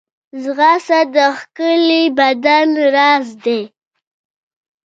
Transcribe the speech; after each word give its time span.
ځغاسته 0.43 0.99
د 1.15 1.15
ښکلي 1.37 2.03
بدن 2.17 2.67
راز 2.95 3.27
دی 3.43 3.61